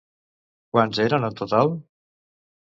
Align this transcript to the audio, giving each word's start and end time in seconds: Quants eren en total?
Quants 0.75 1.01
eren 1.03 1.27
en 1.29 1.37
total? 1.43 1.71